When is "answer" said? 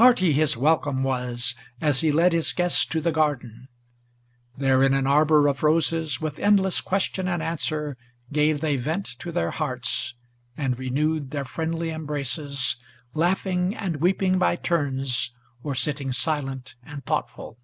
7.42-7.98